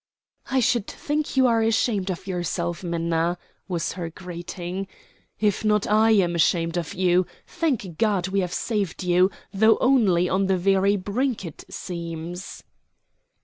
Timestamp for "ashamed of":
1.61-2.25, 6.33-6.95